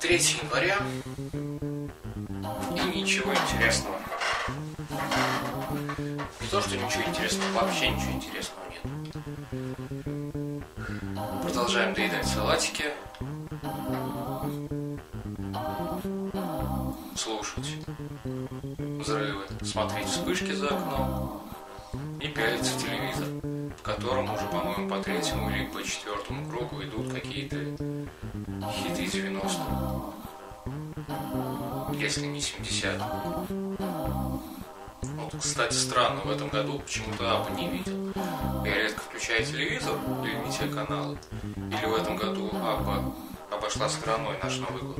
[0.00, 0.78] 3 января
[2.74, 3.96] и ничего интересного.
[6.40, 8.82] Не то, что ничего интересного, вообще ничего интересного нет.
[11.42, 12.84] Продолжаем доедать салатики.
[17.14, 17.76] Слушать
[19.00, 21.42] взрывы, смотреть вспышки за окном
[22.20, 23.26] и пялиться в телевизор,
[23.78, 30.14] в котором уже, по-моему, по третьему или по четвертому кругу идут какие-то хиты 90-х.
[31.94, 33.00] Если не 70
[35.02, 38.12] Вот, кстати, странно, в этом году почему-то Аба не видел.
[38.64, 41.18] Я редко включаю телевизор или не те каналы.
[41.56, 43.14] Или в этом году Аба
[43.50, 44.98] обошла стороной наш Новый год.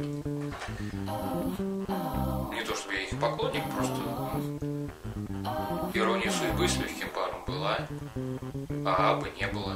[2.54, 4.00] Не то чтобы я их поклонник, просто
[5.94, 7.78] ирония судьбы с легким паром была,
[8.84, 9.74] а Абы не было.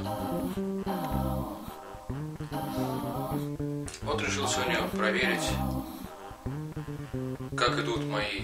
[4.01, 5.49] Вот решил сегодня проверить,
[7.55, 8.41] как идут мои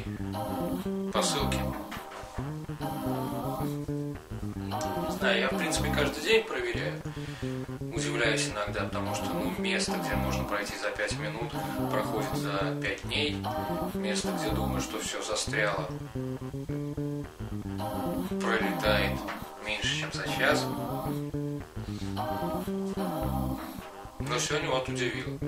[1.12, 1.59] посылки.
[5.09, 7.02] Знаю, я в принципе каждый день проверяю.
[7.94, 11.52] Удивляюсь иногда, потому что ну, место, где можно пройти за 5 минут,
[11.92, 13.38] проходит за 5 дней.
[13.94, 15.88] Место, где думаю, что все застряло,
[18.40, 19.20] пролетает
[19.66, 20.66] меньше, чем за час.
[24.20, 25.40] Но сегодня вот удивил.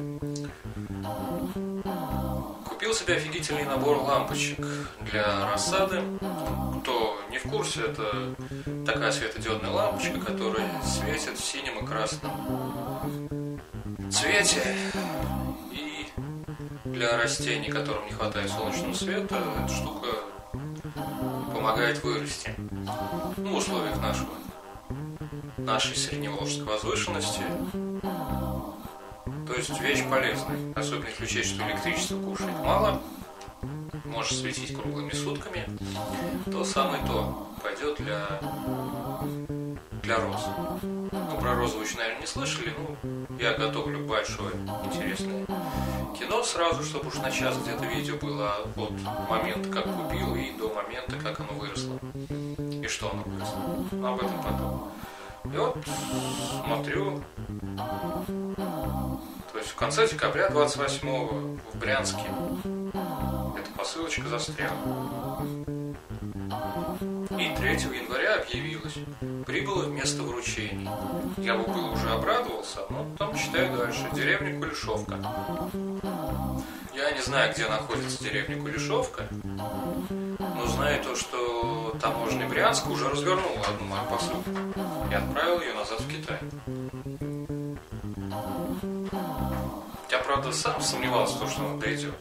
[2.67, 4.66] Купил себе офигительный набор лампочек
[5.02, 6.02] для рассады.
[6.81, 8.36] Кто не в курсе, это
[8.86, 13.59] такая светодиодная лампочка, которая светит в синем и красном
[14.11, 14.75] цвете.
[15.72, 16.08] И
[16.86, 20.08] для растений, которым не хватает солнечного света, эта штука
[21.63, 22.53] помогает вырасти.
[23.37, 24.33] В условиях нашего,
[25.57, 27.41] нашей средневолжской возвышенности.
[29.47, 33.01] То есть вещь полезная, особенно если учесть, что электричество кушает мало,
[34.03, 35.65] можешь светить круглыми сутками,
[36.51, 38.41] то самое то пойдет для,
[40.01, 40.45] для роз.
[41.43, 44.55] Ну, про еще, наверное, не слышали, ну, я готовлю большое
[44.86, 45.45] интересное
[46.17, 50.73] кино сразу, чтобы уж на час где-то видео было от момента, как купил, и до
[50.73, 51.99] момента, как оно выросло.
[52.81, 53.86] И что оно выросло.
[53.92, 54.92] Но об этом потом.
[55.43, 55.77] И вот
[56.65, 57.21] смотрю,
[59.52, 62.23] то есть в конце декабря 28 в Брянске
[63.58, 65.73] эта посылочка застряла.
[67.43, 68.93] И 3 января объявилась.
[69.45, 70.89] Прибыло место вручения.
[71.36, 74.08] Я бы был уже обрадовался, но там читаю дальше.
[74.14, 75.20] Деревня Кулешовка.
[76.93, 83.60] Я не знаю, где находится деревня Кулешовка, но знаю то, что таможня Брянска уже развернула
[83.67, 84.49] одну мою посылку
[85.11, 86.39] и отправил ее назад в Китай.
[90.10, 92.15] Я, правда, сам сомневался, то, что он дойдет.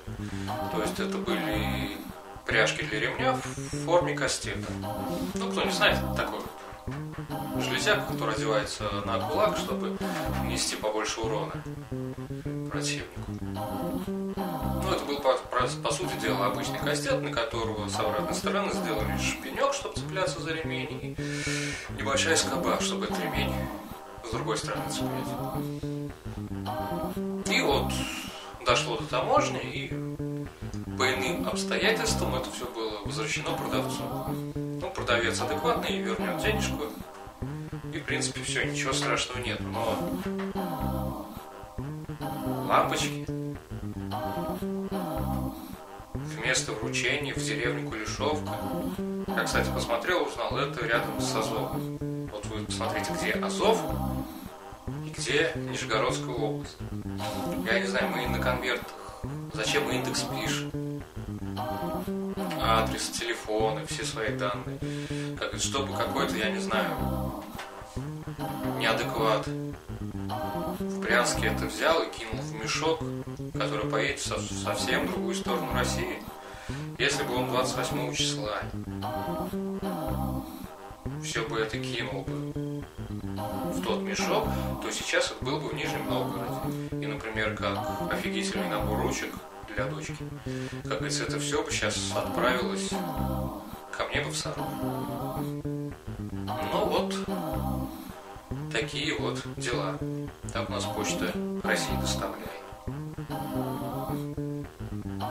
[0.73, 1.97] То есть это были
[2.47, 4.67] пряжки для ремня в форме кастета.
[5.35, 6.41] Ну, кто не знает, такой
[7.61, 9.97] железяк, который одевается на кулак, чтобы
[10.45, 11.53] нести побольше урона
[12.71, 13.31] противнику.
[13.41, 15.37] Ну, это был, по,
[15.83, 20.53] по сути дела, обычный кастет, на которого с обратной стороны сделали шпинек, чтобы цепляться за
[20.53, 21.17] ремень, и
[22.01, 23.55] небольшая скоба, чтобы этот ремень
[24.25, 25.29] с другой стороны цеплять.
[27.47, 27.93] И вот
[28.65, 30.12] дошло до таможни, и
[31.03, 34.05] по иным обстоятельствам это все было возвращено продавцу.
[34.55, 36.85] Ну, продавец адекватный и вернет денежку.
[37.93, 39.59] И, в принципе, все, ничего страшного нет.
[39.59, 41.27] Но
[42.69, 43.27] лампочки
[46.15, 48.53] вместо вручения в деревню Кулешовка.
[49.27, 51.99] Я, кстати, посмотрел, узнал, это рядом с Азовом.
[52.31, 53.77] Вот вы посмотрите, где Азов,
[55.19, 56.77] где Нижегородская область.
[57.67, 58.95] Я не знаю, мы на конвертах.
[59.53, 60.92] Зачем индекс пишем?
[62.61, 64.79] Адрес, телефоны, все свои данные.
[65.39, 67.43] Как, чтобы какой-то, я не знаю,
[68.79, 73.01] неадекват в Брянске это взял и кинул в мешок,
[73.55, 76.23] который поедет в совсем другую сторону России.
[76.99, 78.59] Если бы он 28 числа
[81.23, 82.83] все бы это кинул бы
[83.73, 84.47] в тот мешок,
[84.83, 86.89] то сейчас это был бы в Нижнем Новгороде.
[86.93, 87.79] И, например, как
[88.11, 89.33] офигительный набор ручек
[89.75, 90.17] для дочки.
[90.85, 92.91] Как говорится, это все бы сейчас отправилось
[93.97, 94.67] ко мне бы в Саров.
[95.43, 97.15] Ну вот,
[98.73, 99.99] такие вот дела.
[100.53, 101.33] Так у нас почта
[101.63, 102.63] России доставляет.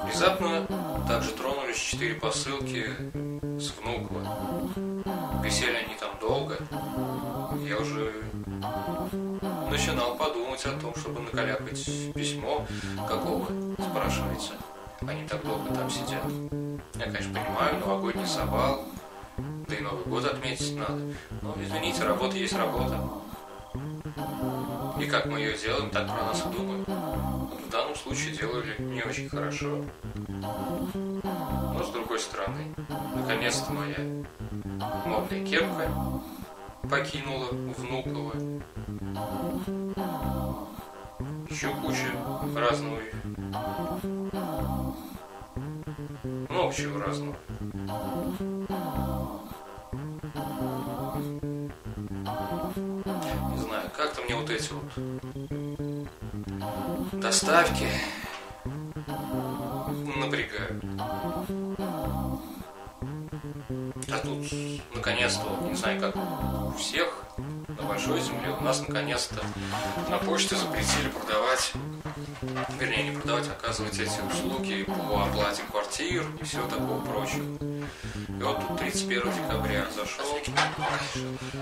[0.03, 0.67] Внезапно
[1.07, 2.89] также тронулись четыре посылки
[3.59, 4.21] с Внуково.
[5.43, 6.57] Висели они там долго.
[7.67, 8.13] Я уже
[9.81, 12.67] начинал подумать о том, чтобы накалякать письмо,
[13.07, 13.47] какого,
[13.79, 14.51] спрашивается.
[15.01, 16.23] Они так долго там сидят.
[16.93, 18.85] Я, конечно, понимаю, новогодний совал,
[19.37, 21.01] да и Новый год отметить надо.
[21.41, 22.99] Но, извините, работа есть работа.
[24.99, 26.87] И как мы ее делаем, так про нас и думают.
[26.87, 29.83] в данном случае делали не очень хорошо.
[30.27, 32.75] Но с другой стороны,
[33.15, 34.23] наконец-то моя
[35.07, 35.89] модная кепка
[36.89, 37.47] покинула
[37.77, 38.33] Внуково.
[41.49, 42.11] Еще куча
[42.55, 42.97] разного,
[46.49, 47.35] много чего разного.
[53.51, 54.83] Не знаю, как-то мне вот эти вот
[57.19, 57.87] доставки
[60.17, 60.83] напрягают.
[64.93, 67.25] Наконец-то, не знаю, как у всех
[67.67, 69.43] на большой земле, у нас наконец-то
[70.09, 71.73] на почте запретили продавать,
[72.79, 77.57] вернее, не продавать, а оказывать эти услуги по оплате квартир и всего такого прочего.
[78.27, 80.25] И вот тут 31 декабря зашел.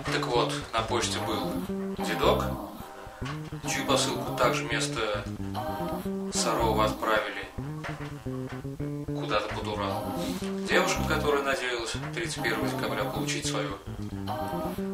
[0.05, 1.51] Так вот, на почте был
[1.97, 2.45] дедок,
[3.69, 5.23] чью посылку также вместо
[6.33, 7.38] Сарова отправили
[9.39, 10.03] куда-то под Урал.
[10.67, 13.69] Девушка, которая надеялась 31 декабря получить свое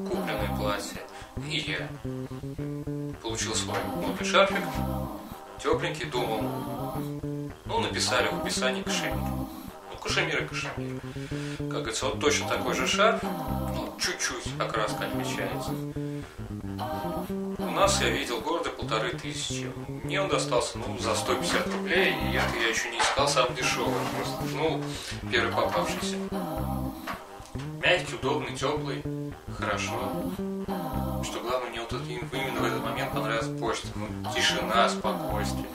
[0.10, 1.02] купленное платье.
[1.50, 1.90] И я
[3.22, 4.64] получил свой модный шарфик,
[5.62, 6.42] тепленький, думал,
[7.66, 9.16] ну, написали в описании кашемир.
[9.16, 11.02] Ну, кашемир и кашемир.
[11.58, 15.72] Как говорится, вот точно такой же шарф, ну, чуть-чуть окраска отличается.
[17.58, 19.72] У нас я видел города полторы тысячи.
[20.04, 23.94] Мне он достался, ну, за 150 рублей, и я, я еще не искал сам дешевый,
[24.16, 24.84] просто, ну,
[25.32, 26.18] первый попавшийся.
[27.84, 29.04] Мягкий, удобный, теплый,
[29.58, 30.32] хорошо.
[31.24, 33.88] Что главное, мне вот именно в этот момент понравилась почта.
[33.96, 35.66] Ну, тишина, спокойствие.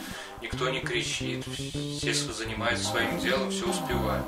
[0.41, 4.27] Никто не кричит, все занимаются своим делом, все успевают.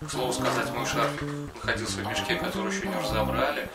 [0.00, 3.70] К слову сказать, мой шарфик находился в мешке, который еще не разобрали.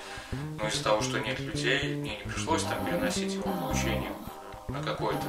[0.68, 4.12] Из-за того, что нет людей, мне не пришлось там переносить его получение
[4.68, 5.24] на какой-то,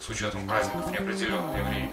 [0.00, 1.90] с учетом праздников, неопределенное время.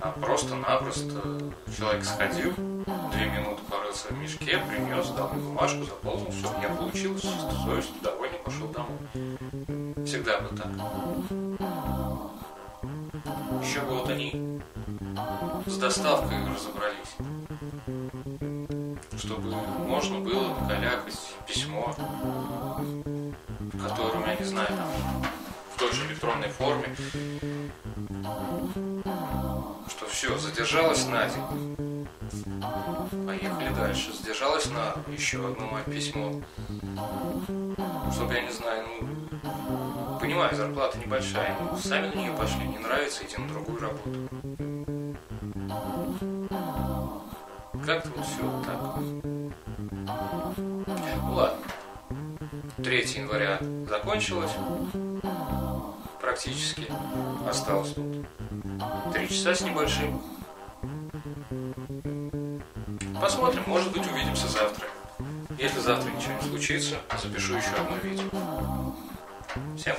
[0.00, 6.48] А просто-напросто человек сходил, две минуты порылся в мешке, принес, дал мне бумажку, заполнил, все,
[6.62, 8.98] я получил, с чистой совестью, довольный, пошел домой.
[10.06, 10.68] Всегда бы так.
[13.62, 14.62] Еще вот они
[15.66, 17.16] с доставкой разобрались.
[19.18, 19.50] Чтобы
[19.86, 21.94] можно было накалякать письмо,
[23.58, 24.88] в котором, я не знаю, там,
[25.74, 26.94] в той же электронной форме,
[29.88, 32.08] что все, задержалось на день.
[33.26, 34.12] Поехали дальше.
[34.12, 36.42] Задержалось на еще одно мое письмо.
[38.12, 43.24] Чтобы, я не знаю, ну, понимаю, зарплата небольшая, но сами на нее пошли, не нравится,
[43.24, 44.10] идти на другую работу.
[47.86, 48.96] Как-то вот все вот так.
[51.22, 51.58] Ну ладно.
[52.78, 54.50] 3 января закончилось
[56.20, 56.88] практически.
[57.48, 58.26] Осталось тут
[59.12, 60.20] три часа с небольшим.
[63.20, 64.88] Посмотрим, может быть увидимся завтра.
[65.56, 68.24] Если завтра ничего не случится, запишу еще одно видео.
[69.76, 69.96] Всем.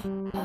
[0.00, 0.38] Oh.